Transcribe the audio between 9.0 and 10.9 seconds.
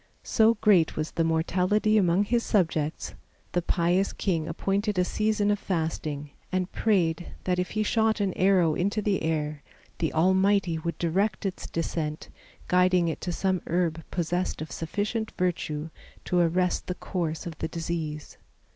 the air the Almighty